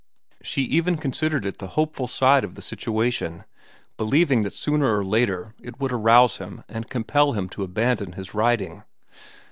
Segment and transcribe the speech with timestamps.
[0.41, 3.43] She even considered it the hopeful side of the situation,
[3.97, 8.33] believing that sooner or later it would arouse him and compel him to abandon his
[8.33, 8.81] writing.